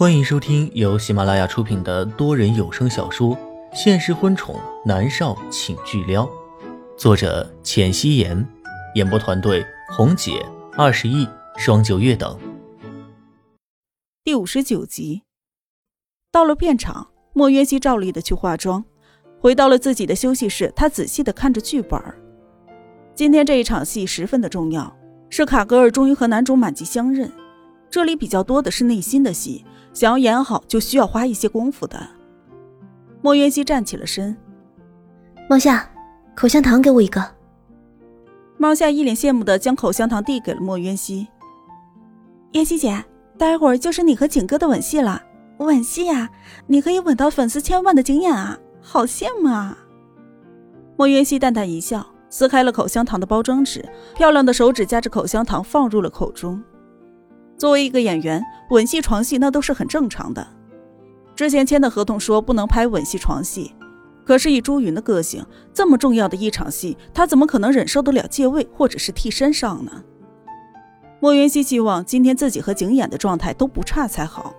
[0.00, 3.36] 欢迎收听由喜马拉雅出品的多人有声小说
[3.74, 6.24] 《现实婚宠男少请巨撩》，
[6.96, 8.48] 作者：浅汐颜，
[8.94, 9.62] 演播团队：
[9.94, 10.42] 红姐、
[10.74, 11.28] 二十亿、
[11.58, 12.34] 双九月等。
[14.24, 15.20] 第五十九集，
[16.32, 18.82] 到了片场，莫渊熙照例的去化妆，
[19.38, 22.02] 回到了自己的休息室，他仔细的看着剧本。
[23.14, 24.96] 今天这一场戏十分的重要，
[25.28, 27.30] 是卡格尔终于和男主满级相认。
[27.90, 31.98] 这里比较多的是内心的戏，想要演好就需要花一些功夫的。
[33.20, 34.36] 莫渊熙站起了身，
[35.48, 35.90] 猫夏，
[36.36, 37.22] 口香糖给我一个。
[38.56, 41.26] 猫夏一脸羡慕的将口香糖递给了莫渊熙。
[42.52, 43.04] 渊熙姐，
[43.36, 45.20] 待会儿就是你和景哥的吻戏了，
[45.58, 46.30] 吻戏呀，
[46.66, 49.76] 你可以吻到粉丝千万的经验啊，好羡慕啊！
[50.96, 56.62] 莫渊熙淡淡一笑，撕开了口香糖的包装纸，漂亮的手指夹着口香糖放入了口中。
[57.60, 60.46] 作为一个演员，吻戏、床戏那都是很正常的。
[61.36, 63.74] 之前签的合同说不能拍吻戏、床戏，
[64.24, 65.44] 可是以朱云的个性，
[65.74, 70.02] 这么重要的一场戏，他怎么可能忍受得了借位或者是替身上呢？
[71.20, 74.54] 莫元熙希望今天自己和景琰的状态都不差才好，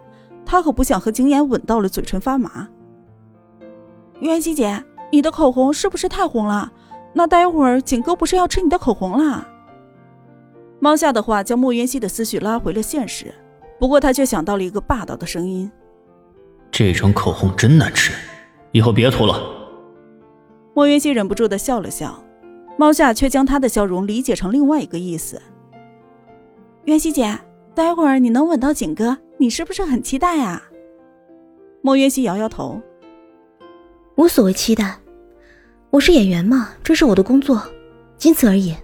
[0.46, 2.70] 他可不想和景琰吻到了嘴唇发麻。
[4.20, 6.72] 元熙姐，你的口红是不是太红了？
[7.14, 9.48] 那待会儿景哥不是要吃你的口红啦？
[10.84, 13.32] 猫夏的话将莫渊熙的思绪拉回了现实，
[13.80, 15.72] 不过他却想到了一个霸道的声音
[16.72, 18.12] ：“这种口红真难吃，
[18.72, 19.40] 以后别涂了。”
[20.74, 22.24] 莫渊熙忍不住的笑了笑，
[22.78, 25.40] 猫夏却将他的笑容理解成另外一个意思
[26.86, 27.38] ：“渊熙姐，
[27.76, 30.64] 待会儿你能吻到景哥，你是不是很期待啊？”
[31.84, 32.82] 莫渊熙摇摇头
[34.18, 34.98] ：“无所谓期待，
[35.92, 37.62] 我是演员嘛，这是我的工作，
[38.18, 38.76] 仅此而已。”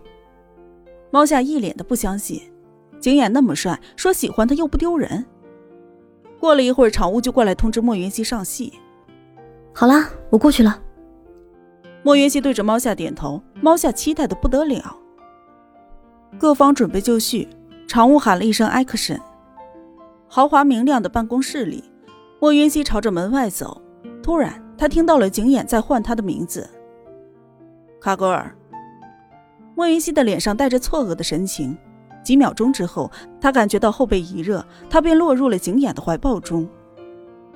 [1.17, 2.39] 猫夏一脸的不相信，
[2.99, 5.25] 景琰那么帅，说喜欢他又不丢人。
[6.39, 8.71] 过了一会儿，场务就过来通知莫云熙上戏。
[9.73, 10.79] 好啦，我过去了。
[12.03, 14.95] 莫云熙对着猫夏点头，猫夏期待的不得了。
[16.37, 17.47] 各方准备就绪，
[17.87, 19.19] 场务喊了一声 “action”。
[20.27, 21.83] 豪华明亮的办公室里，
[22.39, 23.81] 莫云熙朝着门外走，
[24.21, 26.69] 突然他听到了景琰在唤他的名字
[27.99, 28.55] ：“卡格尔。”
[29.77, 31.77] 莫云熙的脸上带着错愕的神情，
[32.23, 36.67] 几秒钟之后，他感觉到后背一热，他便落入了景琰的怀抱中。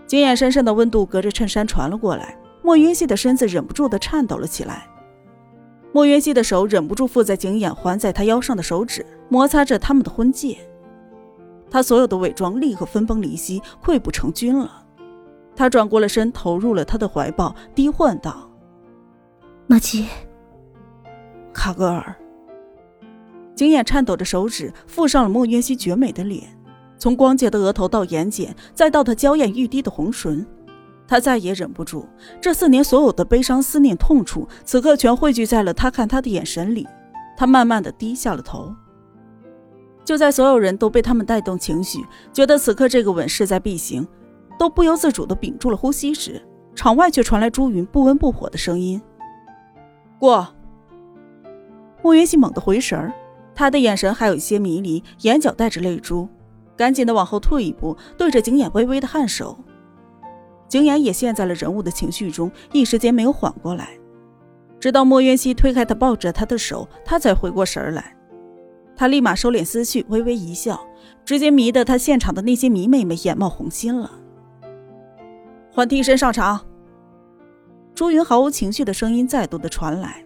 [0.06, 4.88] 景琰身上的温度隔着衬衫传了过来，莫云熙的身子忍不住的颤抖了起来。
[5.92, 10.60] 莫云熙的手忍不住附在景琰环在他腰上的手指，摩擦着他们的婚戒。
[11.72, 14.86] 他所有的伪装立刻分崩离析，溃不成军了。
[15.56, 18.48] 他转过了身，投入了他的怀抱，低唤道
[19.66, 20.06] ：“马吉。”
[21.54, 22.16] 卡格尔，
[23.56, 26.44] 景琰颤抖着手指附上了莫渊熙绝美的脸，
[26.98, 30.46] 从光洁的额头到眼睑，再到她娇艳欲滴的红唇，
[31.08, 32.08] 他再也忍不住，
[32.40, 36.88] 这四年所有的悲伤、思念、痛楚，此刻全汇聚在了他看他的眼神里。
[37.36, 38.74] 他慢慢的低下了头。
[40.06, 42.00] 就在所有人都被他们带动情绪，
[42.32, 44.08] 觉得此刻这个吻势在必行，
[44.58, 46.42] 都不由自主的屏住了呼吸时，
[46.76, 49.02] 场外却传来朱云不温不火的声音
[50.18, 50.48] ：“过。”
[52.02, 53.14] 莫云熙猛地回神儿，
[53.54, 56.28] 他的眼神还有一些迷离，眼角带着泪珠，
[56.76, 59.58] 赶紧的往后退一步，对着景琰微微的颔首。
[60.68, 63.90] 景琰也陷在了人物的情绪中，一时间没有缓过来，
[64.80, 68.16] 直到莫云熙推开他，抱着他的手，他才回过神来。
[68.96, 70.80] 他立马收敛思绪，微微一笑，
[71.26, 74.12] 直接迷得他现场的那些迷妹妹眼冒红心了。
[75.72, 76.66] 换替身上场。
[77.94, 80.26] 朱云毫无情绪的声音再度的传来。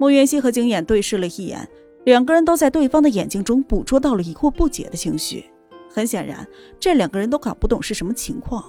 [0.00, 1.68] 莫元熙和景琰对视了一眼，
[2.04, 5.44] 两个人都在对方的眼睛中捕捉到了疑惑不解的情绪。
[5.90, 8.64] 很显然，这两个人都搞不懂是什么情况。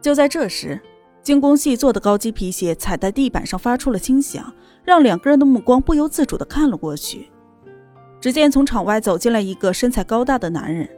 [0.00, 0.80] 就在这时，
[1.22, 4.50] 精工细作的高级皮鞋踩在地板上发出了轻响，
[4.84, 7.28] 让两个人的目光不由自主地看了过去。
[8.22, 10.88] 只见从场外走进来一个身材高大的男人，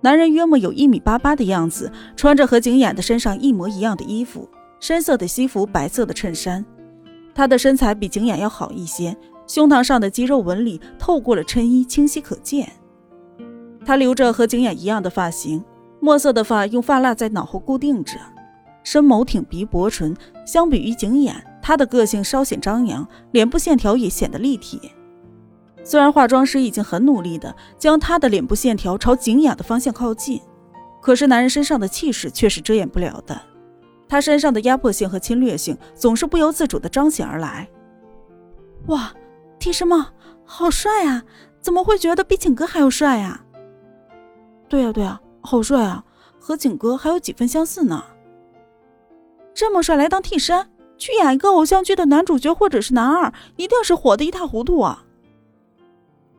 [0.00, 4.48] 男人约莫有一米八八的样子，穿着和景琰的身上一模一样的衣服，
[4.80, 6.64] 深色的西服，白色的衬衫。
[7.34, 9.16] 他的身材比景琰要好一些，
[9.46, 12.70] 胸膛上的肌肉纹理透过了衬衣清晰可见。
[13.84, 15.64] 他留着和景琰一样的发型，
[16.00, 18.18] 墨色的发用发蜡在脑后固定着，
[18.84, 20.14] 深眸挺鼻薄唇。
[20.46, 24.92] 相比于景琰，他的个性稍显张扬，脸部线条也显得立体。
[25.82, 30.40] 虽然化妆师已经很努力的将他的脸部线条朝景琰的方向靠近，
[31.00, 33.40] 可是男人身上的气势却是遮掩不了的。
[34.10, 37.68] 他身上的压迫性和侵略性总是不由自主的彰显而来。
[38.88, 39.12] 哇，
[39.60, 40.04] 替身帽
[40.44, 41.22] 好帅啊！
[41.60, 43.44] 怎么会觉得比景哥还要帅啊？
[44.68, 46.04] 对啊对啊，好帅啊！
[46.40, 48.02] 和景哥还有几分相似呢。
[49.54, 50.68] 这么帅来当替身，
[50.98, 55.04] 去演一个偶像剧的男主角或者是男二，一定是火的一塌糊涂啊！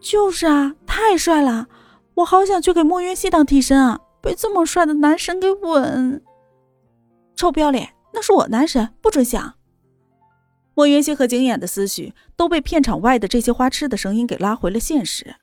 [0.02, 1.68] 就是啊，太帅了，
[2.16, 4.02] 我好想去给莫云熙当替身啊！
[4.22, 6.22] 被这么帅的男神给吻，
[7.42, 9.56] 臭不要脸，那是我男神，不准想。
[10.76, 15.38] 莫云溪和景琰的思绪都被片场外的这些花痴的声音给拉回了现实。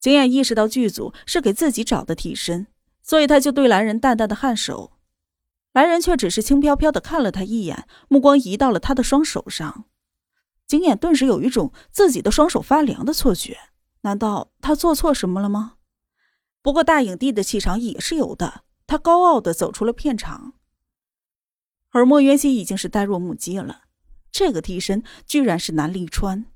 [0.00, 2.66] 景琰意识到剧组是给自己找的替身，
[3.00, 4.90] 所以他就对来人淡淡的颔首。
[5.72, 9.84] 来人却只是轻飘飘的看了他一眼，目光移到了他的双手上。
[10.66, 13.56] 景琰顿时有一种自己的双手发凉的错觉，
[14.00, 15.74] 难道他做错什么了吗？
[16.60, 20.54] 不过大影帝的气场也是有的，他高傲的走出了片场。
[21.94, 23.82] 而莫元熙已经是呆若木鸡了。
[24.32, 26.46] 这个替身居然是南立川，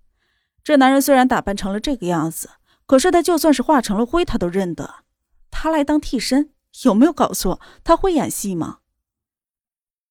[0.65, 2.51] 这男人虽然打扮成了这个样子，
[2.87, 5.05] 可是他就算是化成了灰，他都认得。
[5.51, 6.51] 他来当替身，
[6.83, 7.61] 有没有搞错？
[7.85, 8.81] 他会演戏吗？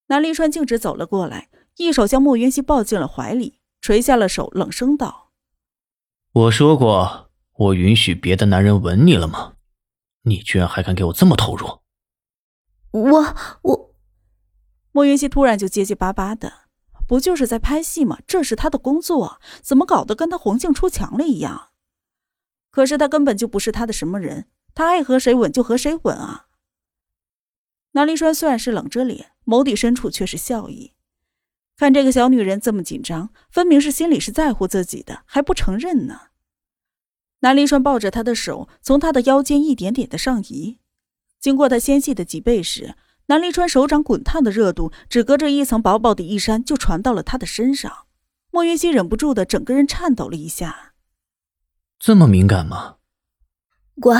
[0.06, 5.32] 南立川径直走了过来，一手将莫云熙抱进了怀里，垂下了手，冷声道
[6.32, 9.56] ：“我说过，我允许别的男人吻你了吗？
[10.22, 11.80] 你居然还敢给我这么投入！”
[12.92, 13.87] 我我，
[14.98, 16.52] 莫云熙突然就结结巴巴的。
[17.06, 18.18] 不就是在拍戏吗？
[18.26, 21.68] 这是他的工作，怎么搞得跟他红杏出墙了一样？
[22.72, 26.46] 可是他根本就不是他的什么人，他爱和谁吻就和谁吻啊！
[27.92, 30.94] 南离川虽然是冷着脸，眸底深处却是笑意。
[31.76, 36.22] 看这个小女人这么紧张，分明是心里是在乎自己的，还不承认呢。
[37.38, 40.80] 南离川抱着她的手，从她的腰间一点点的上移，
[41.38, 42.96] 经过她纤细的脊背时。
[43.28, 48.06] 南离川手掌滚烫的热度，只隔着一层薄薄的衣衫就传到了他的身上。
[48.50, 50.94] 莫云熙忍不住的整个人颤抖了一下。
[51.98, 52.96] 这么敏感吗？
[54.00, 54.16] 滚！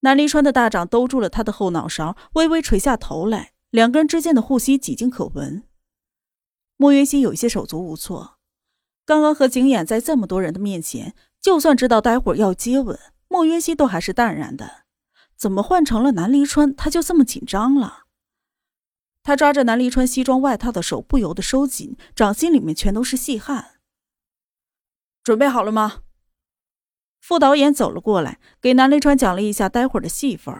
[0.00, 5.64] 南离川的大掌兜住了他的后脑勺，微微垂下头来，两个人之间的呼吸几近可闻。
[6.76, 8.38] 莫云熙有些手足无措。
[9.04, 12.96] 刚刚和景琰在这么多人的面前，就算知道待会儿要接吻，
[13.26, 14.81] 莫云熙都还是淡然的。
[15.42, 16.72] 怎么换成了南离川？
[16.72, 18.04] 他就这么紧张了。
[19.24, 23.80] 他抓着南离川西装外套的手不由得收紧，掌心里面全都是细汗。
[25.24, 26.02] 准备好了吗？
[27.20, 30.54] 副导演走了过来，给南离川讲了一下待会儿的戏份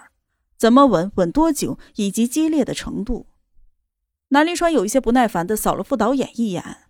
[0.58, 3.28] 怎么吻，吻多久，以及激烈的程度。
[4.30, 6.88] 南离川有一些不耐烦的扫了副导演一眼，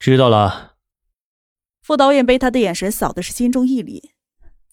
[0.00, 0.74] 知道了。
[1.80, 4.15] 副导演被他的眼神扫的是心中一凛。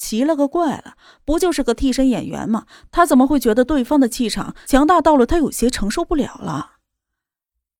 [0.04, 2.66] 奇了个怪了，不就是个替身演员吗？
[2.92, 6.74] 他怎么会觉得对方的气场强大到了他有些承受不了了？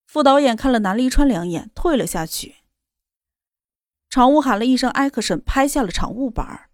[0.08, 2.56] 副导演看了南离川两眼，退了下去。
[4.10, 6.70] 场务喊了一声 “action”，拍下了场务板。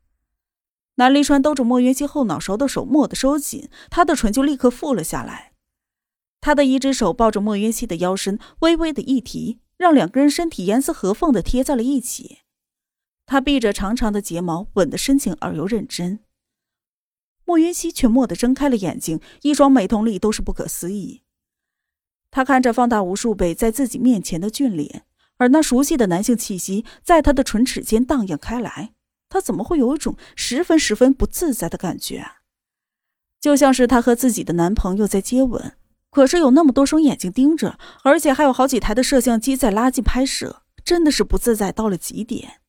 [0.97, 5.53] 南离川兜着莫云熙后脑勺的手蓦地收紧，他的唇就立刻覆了下来。
[6.39, 12.39] 他的一只手抱着莫云熙的腰身，微微的一提，让两个人身体严丝合缝的贴在了一起。
[13.29, 16.17] 他闭着长长的睫毛，吻得深情而又认真。
[17.45, 21.21] 莫云熙却蓦地睁开了眼睛，一双美瞳里都是不可思议。
[22.31, 25.05] 他看着放大无数倍在自己面前的俊脸，
[25.37, 28.93] 而那熟悉的男性气息在他的唇齿间荡漾开来，
[29.29, 32.25] 他怎么会有一种十分十分不自在的感觉？
[33.39, 35.73] 就像是他和自己的男朋友在接吻，
[36.09, 42.61] 可是有那么多双眼睛盯着，而且还有好几台的摄像机在拉近拍摄，真的是不自在到了极点。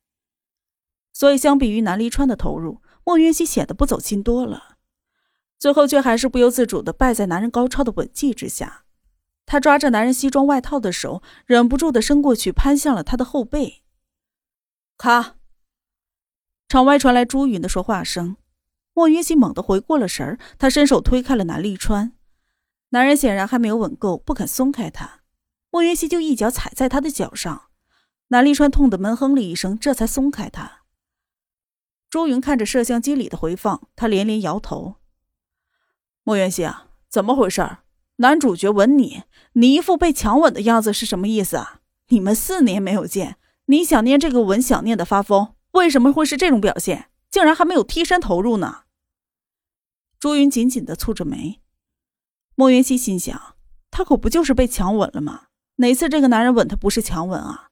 [1.20, 4.78] 所以，相比于南离川的投入，莫云熙显得不走心多了。
[5.58, 8.84] 最后，却还是不由自主的败在男人高超的吻技之下。
[9.44, 13.82] 他抓着男人西装外套的手，忍不住的伸过去，攀向了他的后背。
[14.96, 15.34] 咔！
[16.66, 18.38] 场外传来朱云的说话声。
[18.94, 22.12] 莫云熙猛地回过了神儿，他伸手推开了南离川。
[22.92, 25.20] 男人显然还没有吻够，不肯松开他。
[25.70, 27.64] 莫云熙就一脚踩在他的脚上。
[28.28, 30.79] 南离川痛得闷哼了一声，这才松开他。
[32.10, 34.96] 朱云看着摄像机里的回放，他连连摇头。
[36.24, 37.78] 莫元熙啊，怎么回事？
[38.16, 41.80] 男主角吻你，你一副被强吻的样子是什么意思啊？
[42.08, 43.36] 你们四年没有见，
[43.66, 47.08] 你想念这个吻，想念的发疯，为什么会是这种表现？
[47.30, 48.82] 竟然还没有替身投入呢？
[50.18, 51.60] 朱云紧紧的蹙着眉。
[52.56, 53.54] 莫元熙心想，
[53.92, 55.44] 他可不就是被强吻了吗？
[55.76, 57.68] 哪次这个男人吻他不是强吻啊？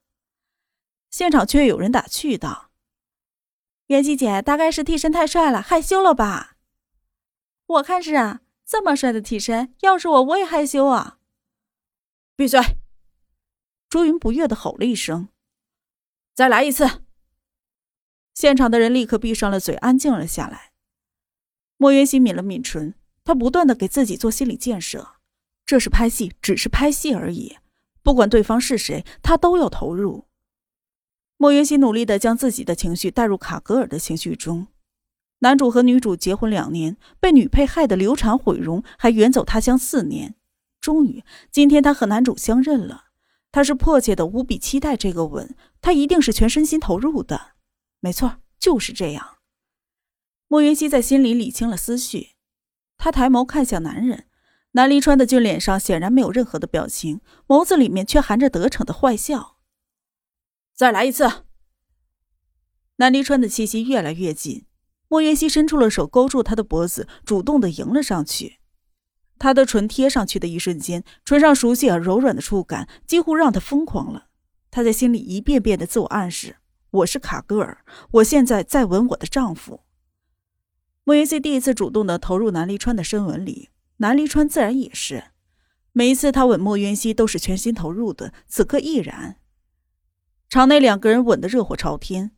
[1.11, 2.68] 现场却有人打趣道。
[3.89, 6.57] 元熙姐大概是替身太帅了，害羞了吧？
[7.67, 11.19] 我看是啊，这么帅的替身，要是我我也害羞啊！
[12.37, 12.61] 闭嘴！
[13.89, 15.31] 朱云不悦的吼了一声
[16.37, 17.03] ：“再来一次！”
[18.35, 20.73] 现场的人立刻闭上了嘴，安静了下来。
[21.79, 25.15] 莫云熙抿了抿唇，他不断的给自己做心理建设。
[25.65, 27.57] 这是拍戏，只是拍戏而已。
[28.03, 30.28] 不管对方是谁，他都要投入。
[31.41, 34.67] 莫云熙努力的将自己的情绪带入卡格尔的情绪中。
[35.39, 40.35] 男主和女主结婚两年，被女配害得流产毁容，还远走他乡四年。
[40.81, 43.05] 终于，今天他和男主相认了。
[43.53, 45.55] 他是迫切的，无比期待这个吻。
[45.81, 47.53] 他一定是全身心投入的。
[48.01, 49.37] 没错，就是这样。
[50.49, 52.31] 莫云熙在心里理清了思绪，
[52.97, 54.27] 他抬眸看向男人。
[54.73, 59.58] 南离川的俊脸上显然没有任何的表情，眸子里面却含着得逞的坏笑。
[60.79, 61.29] 再来一次。
[62.99, 64.65] 南离川的气息越来越近，
[65.09, 68.59] 莫云熙伸出了手勾住他的脖子，主动的迎了上去。
[69.41, 74.29] 他的唇贴上去的一瞬间，唇上熟悉而柔软的触感几乎让他疯狂了。
[74.71, 76.59] 他在心里一遍遍的自我暗示
[76.91, 79.81] ：“我是卡戈尔，我现在在吻我的丈夫。”
[81.03, 83.71] 莫云熙第一次主动的投入南离川的深吻里。
[83.97, 85.25] 南离川自然也是，
[85.91, 89.38] 每一次他吻莫云熙都是全心投入的，此刻亦然。
[90.49, 92.31] 场内两个人吻得热火朝天，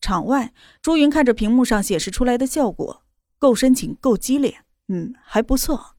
[0.00, 3.02] 场外朱云看着屏幕上显示出来的效果，
[3.38, 5.96] 够深情，够激烈，嗯，还不错。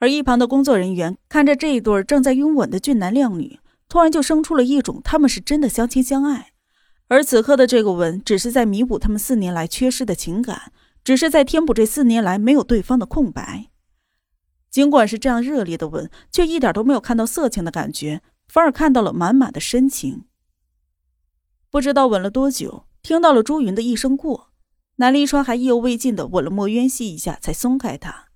[0.00, 6.52] 而一旁的工作人员看着这一对正在拥吻的俊男靓女，突然就生出了一种他们是真的相亲相爱，
[7.08, 13.70] 而此刻的这个吻只是在弥补他们四年来缺失的情感，只是在填补这四年来没有对方的空白。
[14.70, 20.25] 尽管是这样热烈的吻，却一点都没有看到色情的感觉，反而看到了满满的深情。
[21.76, 24.48] 不知道吻了多久，听到了朱云的一声“过”，
[24.96, 28.28] 南离川还意犹未尽的吻了莫渊熙一下，才松开他。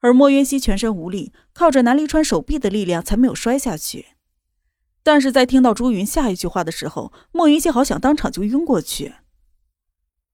[0.00, 4.06] 而莫渊熙全身无力，靠着南离川手臂的力量才没有摔下去。
[5.04, 9.14] 但是在听到朱云下一句话的时候，莫云熙好想当场就晕过去。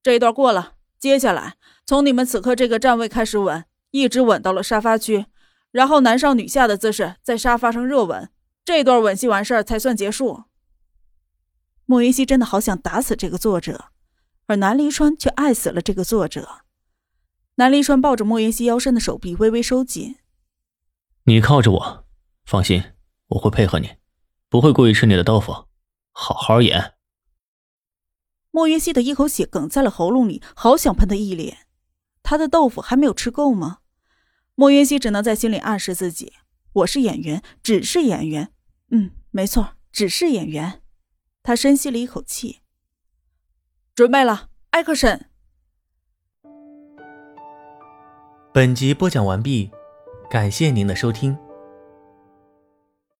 [0.02, 3.66] 这一段过了，接下来从你们此刻这个站位开始吻。
[3.90, 5.26] 一直吻到了沙发区，
[5.72, 8.30] 然后男上女下的姿势在沙发上热吻，
[8.64, 10.44] 这段吻戏完事儿才算结束。
[11.86, 13.90] 莫云熙真的好想打死这个作者，
[14.46, 16.62] 而南离川却爱死了这个作者。
[17.56, 20.16] 南离川抱着莫云熙腰身的手臂微微收紧，
[21.24, 22.06] 你靠着我，
[22.44, 22.82] 放心，
[23.28, 23.96] 我会配合你，
[24.48, 25.66] 不会故意吃你的豆腐，
[26.12, 26.94] 好好演。
[28.50, 31.66] 莫云熙的一口血哽在了喉咙里，好想喷他一脸。
[32.22, 33.80] 他的豆腐还没有吃够吗？
[34.54, 36.32] 莫云熙只能在心里暗示自己
[36.72, 38.52] ：“我是演员，只是演员。”
[38.90, 40.80] 嗯，没错，只是演员。
[41.46, 42.60] 他深吸了一口气，
[43.94, 45.26] 准备了艾克森
[48.50, 49.70] 本集播讲完毕，
[50.30, 51.38] 感谢您的收听。